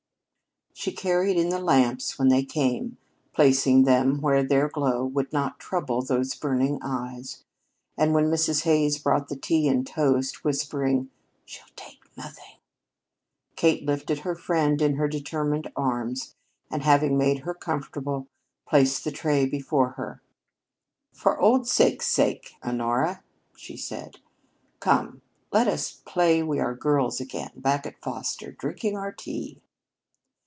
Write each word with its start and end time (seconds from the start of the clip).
She 0.73 0.93
carried 0.93 1.37
in 1.37 1.49
the 1.49 1.59
lamps 1.59 2.17
when 2.17 2.29
they 2.29 2.43
came, 2.43 2.97
placing 3.33 3.83
them 3.83 4.19
where 4.19 4.41
their 4.43 4.67
glow 4.67 5.05
would 5.05 5.31
not 5.31 5.59
trouble 5.59 6.01
those 6.01 6.33
burning 6.33 6.79
eyes; 6.81 7.43
and 7.95 8.15
when 8.15 8.31
Mrs. 8.31 8.63
Hays 8.63 8.97
brought 8.97 9.27
the 9.27 9.35
tea 9.35 9.67
and 9.67 9.85
toast, 9.85 10.43
whispering, 10.43 11.11
"She'll 11.45 11.71
take 11.75 11.99
nothing," 12.17 12.55
Kate 13.55 13.85
lifted 13.85 14.19
her 14.19 14.33
friend 14.33 14.81
in 14.81 14.95
her 14.95 15.07
determined 15.07 15.69
arms, 15.75 16.33
and, 16.71 16.81
having 16.81 17.15
made 17.15 17.39
her 17.39 17.53
comfortable, 17.53 18.27
placed 18.67 19.03
the 19.03 19.11
tray 19.11 19.45
before 19.45 19.89
her. 19.97 20.23
"For 21.13 21.39
old 21.39 21.67
sake's 21.67 22.07
sake, 22.09 22.55
Honora," 22.63 23.23
she 23.55 23.77
said. 23.77 24.17
"Come, 24.79 25.21
let 25.51 25.67
us 25.67 25.91
play 26.05 26.41
we 26.41 26.59
are 26.59 26.73
girls 26.73 27.19
again, 27.19 27.51
back 27.55 27.85
at 27.85 28.01
Foster, 28.01 28.53
drinking 28.53 28.97
our 28.97 29.11
tea!" 29.11 29.61